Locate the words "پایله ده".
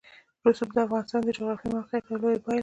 2.45-2.59